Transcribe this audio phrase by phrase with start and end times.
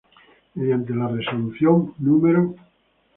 [0.55, 2.55] Mediante la resolución No.